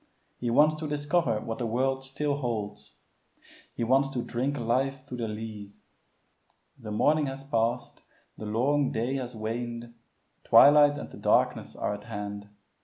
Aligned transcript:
He 0.39 0.49
wants 0.49 0.73
to 0.77 0.87
discover 0.87 1.39
what 1.41 1.59
the 1.59 1.67
world 1.67 2.03
still 2.03 2.37
holds. 2.37 2.95
He 3.75 3.83
wants 3.83 4.09
to 4.09 4.23
drink 4.23 4.57
life 4.57 5.05
to 5.05 5.15
the 5.15 5.27
lees. 5.27 5.83
The 6.79 6.89
morning 6.89 7.27
has 7.27 7.43
passed, 7.43 8.01
the 8.35 8.47
long 8.47 8.91
day 8.91 9.17
has 9.17 9.35
waned, 9.35 9.93
twilight 10.43 10.97
and 10.97 11.11
the 11.11 11.17
darkness 11.17 11.75
are 11.75 11.93
at 11.93 12.05
hand. 12.05 12.49